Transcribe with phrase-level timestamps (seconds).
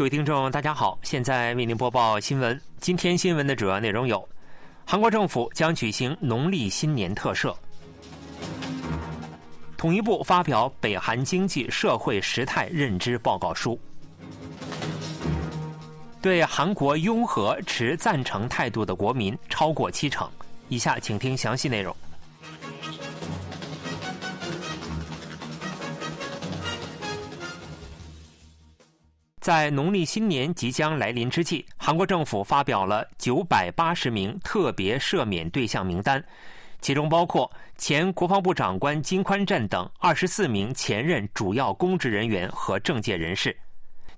[0.00, 2.58] 各位听众，大家好，现在为您播报新闻。
[2.78, 4.26] 今天新闻的主要内容有：
[4.86, 7.54] 韩国政府将举行农历新年特赦；
[9.76, 13.78] 统一部发表北韩经济社会时态认知报告书；
[16.22, 20.26] 对韩国拥核持赞成态度的国民超过七成。
[20.70, 21.94] 以下请听详细内容。
[29.40, 36.22] 在农历新年即将来临之际，韩国政府发表了九百八十名特别赦免对象名单，
[36.82, 43.56] 其中包括前国防部长官金宽镇等二十四名前任主要公职人员和政界人士。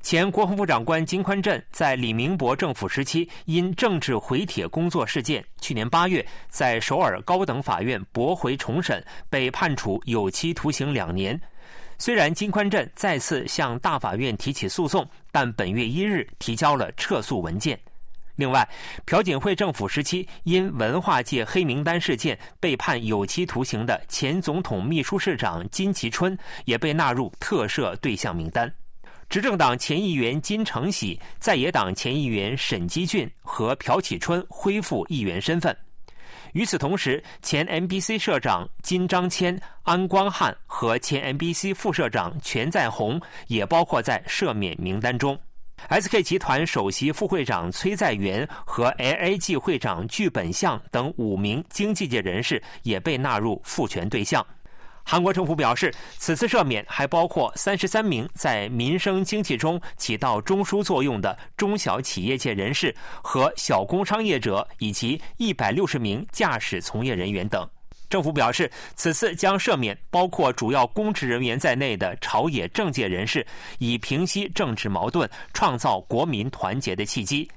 [0.00, 9.00] 前国防部长官金宽镇在李明博政府时期因政治回帖工作事件，去年八月在首尔高等法院驳回重审，
[9.30, 11.40] 被判处有期徒刑两年。
[12.02, 17.78] 虽然金宽镇再次向大法院提起诉讼，但本月一日提交了撤诉文件。
[18.34, 18.68] 另外，
[19.04, 28.68] 朴槿惠政府时期因文化界黑名单事件被判有期徒刑的前总统秘书市长金其春也被纳入特赦对象名单。
[29.28, 35.76] 执政党前议员金承喜、在野党前议员沈基俊和朴启春恢复议员身份。
[36.52, 45.38] 与此同时，前 MBC 社长金章谦、安光汉和前 MBC 副社长全在红也包括在赦免名单中。
[45.88, 54.46] SK 集团首席副会长崔在元和 LAG 会长具本相等五名经济界人士也被纳入复权对象。
[55.04, 67.68] 韩国政府表示，此次赦免还包括三十三名在民生经济中起到中枢作用的中小企业界人士和小工商业者，以及一百六十名驾驶从业人员等。
[68.08, 73.46] 政府表示，此次将赦免包括主要公职人员在内的朝野政界人士，
[73.78, 77.48] 以平息政治矛盾，创造国民团结的契机。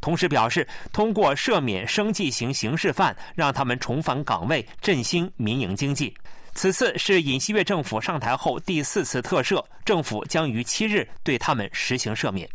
[0.00, 6.14] 同时表示，通过赦免生计型刑事犯，让他们重返岗位，振兴民营经济。
[6.58, 12.50] 此次是尹锡悦政府上台后第四次特赦，政府将于七日对他们实行赦免。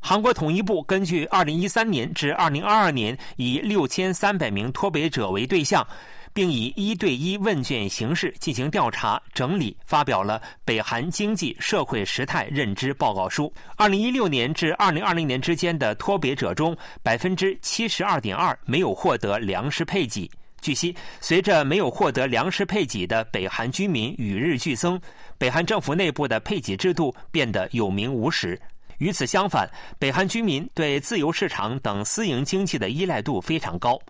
[0.00, 5.84] 韩国统一部根据2013年至2022年以6300名脱北者为对象，
[6.32, 13.52] 并以一对一问卷形式进行调查整理，发表了北韩经济社会时态认知报告书。
[13.78, 20.30] 2016年至2020年之间的脱北者中百分之，72.2%没有获得粮食配给。
[20.64, 24.98] 据悉，随着没有获得粮食配给的北韩居民与日俱增，
[25.36, 28.58] 北韩政府内部的配给制度变得有名无实。
[28.96, 34.00] 与此相反，北韩居民对自由市场等私营经济的依赖度非常高。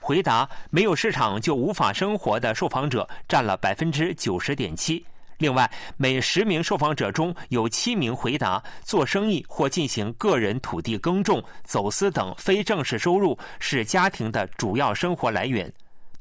[0.00, 5.02] 回答“没有市场就无法生活”的受访者占了百分之九十点七。
[5.38, 15.72] 另外，每十名受访者中有七名回答做生意或进行个人土地耕种、走私等非正式收入是家庭的主要生活来源。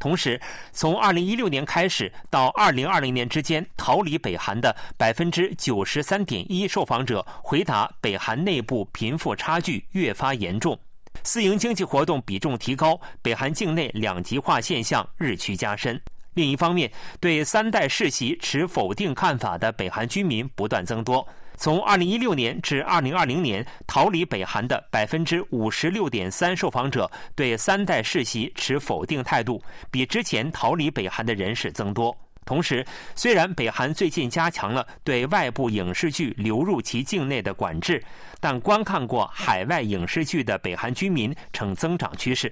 [0.01, 0.41] 同时，
[0.73, 10.77] 从2016年开始到2020年之间，逃离北韩的百分之九十三点一受访者回答，北韩内部贫富差距越发严重，
[11.23, 16.01] 私营经济活动比重提高，北韩境内两极化现象日趋加深。
[16.33, 21.27] 另一方面，对三代世袭持否定看法的北韩居民不断增多。
[21.61, 29.61] 从2016年至2020年，逃离北韩的百分之五十六点三受访者对三代世袭持否定态度，
[29.91, 32.17] 比之前逃离北韩的人士增多。
[32.47, 32.83] 同时，
[33.13, 38.03] 虽然北韩最近加强了对外部影视剧流入其境内的管制，
[38.39, 42.51] 但观看过海外影视剧的北韩居民呈增长趋势。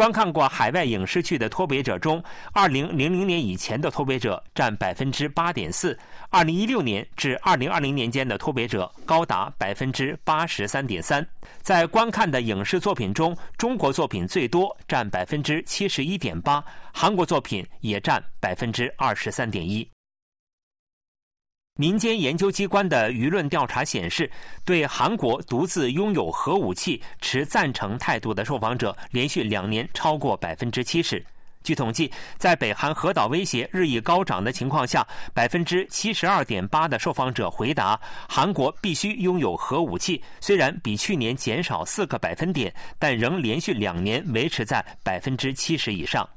[0.00, 2.24] 观看过海外影视剧的脱北者中，
[2.54, 5.94] 二零零零年以前的脱北者占百分之八点四，
[6.30, 11.22] 二零一六年至二零二零年间的脱北者高达百分之八十三点三。
[11.60, 19.86] 在观看的影视作品中，中国作品最多，占百分之七十一点八，韩国作品也占百分之二十三点一。
[21.80, 24.30] 民间研究机关的舆论调查显示，
[24.66, 31.24] 对韩国独自拥有核武器持赞成态度的受访者连续两年超过百分之七十。
[31.64, 37.98] 据统计，在北韩核岛威胁日益高涨的情况下，百分之七十二点八的受访者回答
[38.28, 40.22] 韩国必须拥有核武器。
[40.38, 46.28] 虽然比去年减少四个百分点，但仍连续两年维持在百分之七十以上。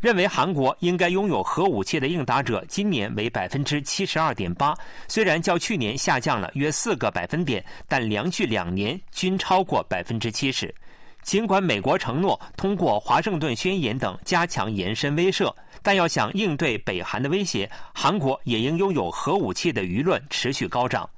[0.00, 4.74] 认为韩国应该拥有核武器的应答者，今年为百分之七十二点八，
[5.08, 10.74] 虽然较去年下降了约四个百分点，但连续两年均超过百分之七十。
[11.22, 21.08] 尽管美国承诺通过华盛顿宣言等加强延伸威慑，但要想应对北韩的威胁，韩国也应拥有核武器的舆论持续高涨。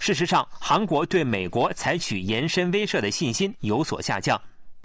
[0.00, 4.40] 事实上，韩国对美国采取延伸威慑的信心有所下降。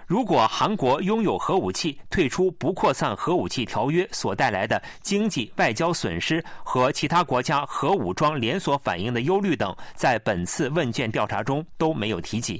[0.08, 12.58] 如果韩国拥有核武器，退出不扩散核武器条约所带来的经济、外交损失和其他国家核武装连锁反应的忧虑等，在本次问卷调查中都没有提及。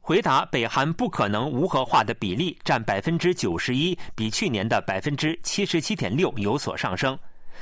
[0.00, 7.16] 回答北韩不可能无核化的比例占百分之九十一，比去年的百分之七十七点六有所上升。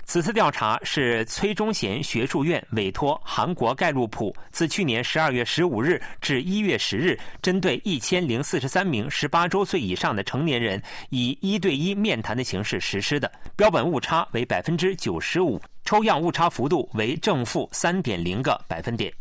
[0.04, 19.12] 此次调查是崔忠贤学术院委托韩国盖洛普自去年十二月十五日至一月十日，针对一千零四十三名十八周岁以上的成年人，以一对一面谈的形式实施的，标本误差为百分之九十五，抽样误差幅度为正负三点零个百分点。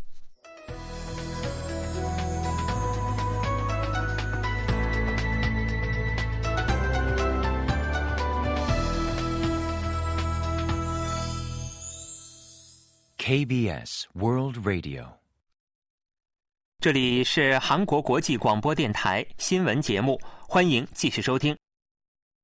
[13.28, 15.04] KBS World Radio，
[16.80, 21.54] 这里是韩国国际广播电台新闻节目，欢迎继续收听。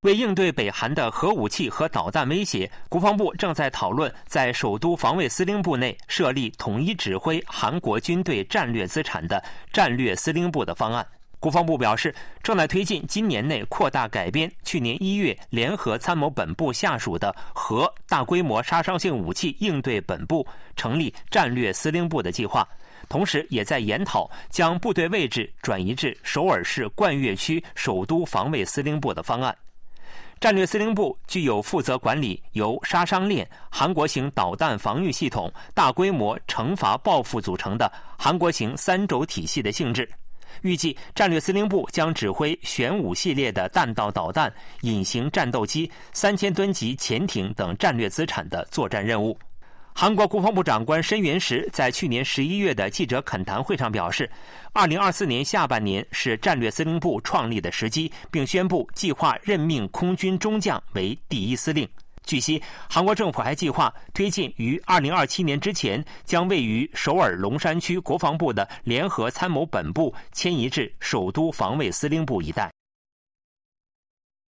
[0.03, 9.43] 为应对北韩的核武器和导弹威胁，国防部正在讨论在首都防卫司令部内设立统一指挥韩国军队战略资产的
[9.73, 11.09] 战略司令部的方案。
[11.45, 22.67] 国防部表示，正在推进今年内扩大改编去年一月联合参谋本部下属的核大规模杀伤性武器应对本部，成立战略司令部的计划。
[23.11, 29.55] 同时，也在研讨将部队位置转移至首尔市冠岳区首都防卫司令部的方案。
[30.41, 40.09] 战略司令部具有负责管理由杀伤链、韩国型导弹防御系统、大规模惩罚报复组成的韩国型三轴体系的性质。
[40.63, 44.53] 预计战略司令部将指挥玄武系列的弹道导弹、
[44.83, 49.39] 隐形战斗机、三千吨级潜艇等战略资产的作战任务。
[49.97, 54.29] 韩国国防部长官申元石在去年十一月的记者恳谈会上表示，
[54.73, 61.89] 二零二四年下半年是战略司令部创立的时机，并宣布计划任命空军中将为第一司令。
[62.25, 72.71] 据悉，韩国政府还计划推进于二零二七年之前将位于首尔龙山区国防部的联合参谋本部迁移至首都防卫司令部一带。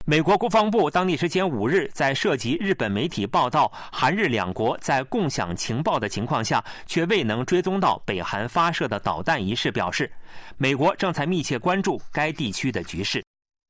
[0.05, 10.09] 美国国防部当地时间五日在涉及日本媒体报道韩日两国在共享情报的情况下，却未能追踪到北韩发射的导弹一事，表示
[10.55, 13.21] 美国正在密切关注该地区的局势。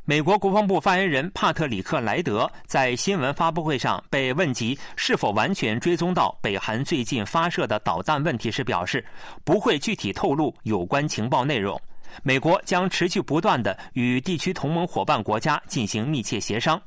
[0.09, 9.03] 美国国防部发言人帕特里克·莱德在新闻发布会上被问及是否完全追踪到北韩最近发射的导弹问题时表示，
[9.43, 11.77] 不会具体透露有关情报内容。
[12.23, 16.81] 美国将持续不断的与地区同盟伙伴国家进行密切协商。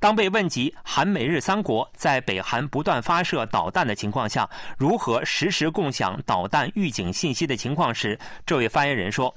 [0.00, 9.32] 当被问及韩美日三国在北韩不断发射导弹的情况下，如何实时共享导弹预警信息的情况时，这位发言人说。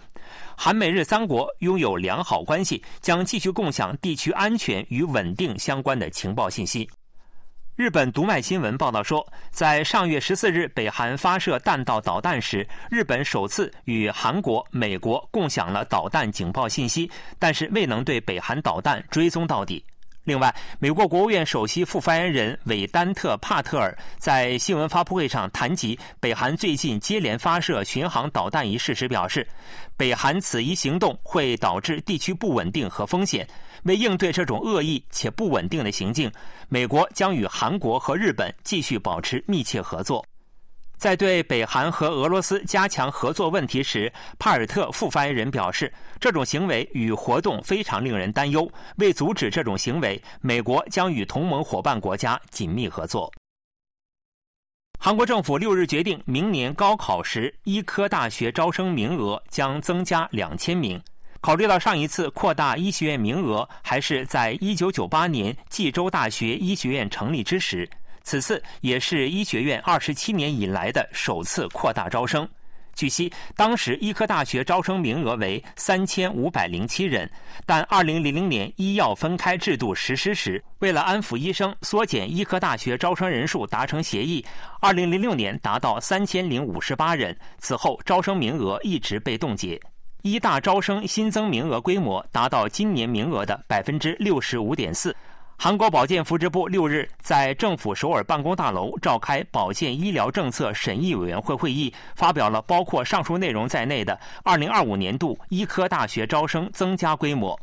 [0.56, 6.90] 韩美日三国拥有良好关系，将继续共享地区安全与稳定相关的情报信息。
[7.76, 17.08] 日本读卖新闻报道说，在上月十四日北韩发射弹道导弹时，日本首次与韩国、美国共享了导弹警报信息，
[17.38, 19.86] 但是未能对北韩导弹追踪到底。
[20.28, 29.48] 另外，美国国务院首席副发言人韦丹特·帕特尔在新闻发布会上谈及北韩最近接连发射巡航导弹一事时表示，
[29.96, 33.48] 北韩此一行动会导致地区不稳定和风险。
[33.84, 36.30] 为应对这种恶意且不稳定的行径，
[36.68, 40.26] 美国将与韩国和日本继续保持密切合作。
[40.98, 48.70] 在对北韩和俄罗斯加强合作问题时，帕尔特副发言人表示，这种行为与活动非常令人担忧。
[48.98, 53.32] 为阻止这种行为，美国将与同盟伙伴国家紧密合作。
[55.00, 61.00] 韩国政府六日决定，明年高考时医科大学招生名额将增加两千名。
[61.40, 67.88] 考虑到上一次扩大医学院名额还是在一九九八年济州大学医学院成立之时。
[68.28, 72.46] 此次也是医学院二十七年以来的首次扩大招生。
[72.94, 77.30] 据悉，当时医科大学招生名额为三千五百零七人，
[77.66, 84.46] 但二零零零年医药分开制度实施时，为了安抚医生，缩减医科大学招生人数达成协议，
[84.82, 87.34] 二零零六年达到三千零五十八人。
[87.60, 89.80] 此后，招生名额一直被冻结。
[90.24, 95.16] 医大招生新增名额规模达到今年名额的百分之六十五点四。
[95.60, 107.60] 韩国保健福祉部六日在政府首尔办公大楼召开保健医疗政策审议委员会会议，发表了包括上述内容在内的2025年度医科大学招生增加规模。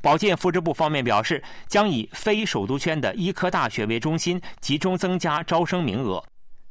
[0.00, 6.24] 保健福祉部方面表示，将以非首都圈的医科大学为中心，集中增加招生名额。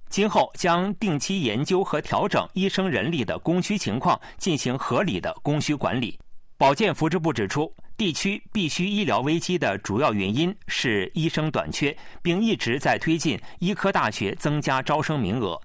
[0.09, 6.17] 今后将定期研究和调整医生人力的供需情况，进行合理的供需管理。
[6.57, 15.59] 保健福祉部指出，地区必须医疗危机的主要原因是医生短缺，并一直在推进医科大学增加招生名额。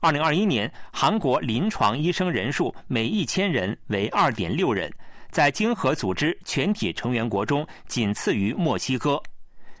[0.00, 4.92] 二零二一年，韩国临床医生人数每一千人为二点六人，
[5.30, 9.20] 在经合组织全体成员国中仅次于墨西哥。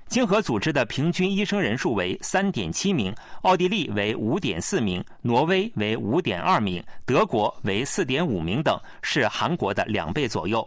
[0.08, 10.66] 经合组织的平均医生人数为三点七名，奥地利为五点四名，挪威为五点二名，德国为四点五名等，是韩国的两倍左右。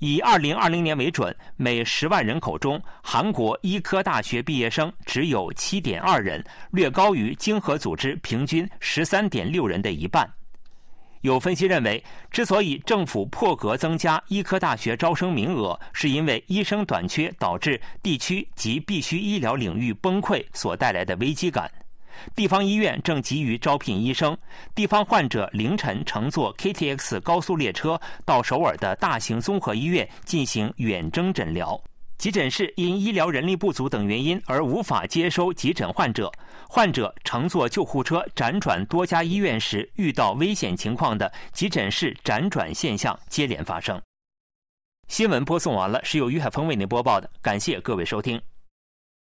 [0.00, 10.26] 以二零二零年为准，每十万人口中，韩国医科大学毕业生只有七点二人，略高于经合组织平均十三点六人的一半。
[11.20, 21.70] 有分析认为，之所以政府破格增加医科大学招生名额，是因为医生短缺导致地区及必须医疗领域崩溃所带来的危机感。
[22.34, 24.36] 地方医院正急于招聘医生，
[24.74, 31.80] 地方患者凌晨乘坐 KTX 高速列车到首尔的大型综合医院进行远征诊疗。
[32.18, 36.30] 急诊室因医疗人力不足等原因而无法接收急诊患者，
[36.68, 43.98] 患者乘坐救护车辗转多家医院时遇到危险情况的急诊室辗转现象接连发生。
[45.08, 48.38] 新闻播送完了，是由于海峰为您播报的，感谢各位收听。